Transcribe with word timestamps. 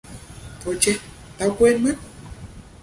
Thôi 0.63 0.77
chết 0.81 0.97
tao 1.37 1.55
quên 1.59 1.83
mất 1.83 1.95